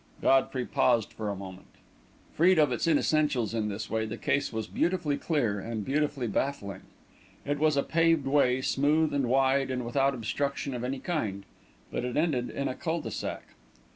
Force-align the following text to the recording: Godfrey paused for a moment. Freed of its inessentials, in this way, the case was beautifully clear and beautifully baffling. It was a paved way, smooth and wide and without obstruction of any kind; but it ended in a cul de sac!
Godfrey 0.19 0.65
paused 0.65 1.13
for 1.13 1.29
a 1.29 1.35
moment. 1.35 1.67
Freed 2.33 2.57
of 2.57 2.71
its 2.71 2.87
inessentials, 2.87 3.53
in 3.53 3.69
this 3.69 3.87
way, 3.87 4.07
the 4.07 4.17
case 4.17 4.51
was 4.51 4.65
beautifully 4.65 5.15
clear 5.15 5.59
and 5.59 5.85
beautifully 5.85 6.25
baffling. 6.27 6.81
It 7.45 7.59
was 7.59 7.77
a 7.77 7.83
paved 7.83 8.25
way, 8.25 8.63
smooth 8.63 9.13
and 9.13 9.27
wide 9.29 9.69
and 9.69 9.85
without 9.85 10.15
obstruction 10.15 10.73
of 10.73 10.83
any 10.83 10.97
kind; 10.97 11.43
but 11.91 12.03
it 12.03 12.17
ended 12.17 12.49
in 12.49 12.67
a 12.67 12.73
cul 12.73 12.99
de 13.01 13.11
sac! 13.11 13.49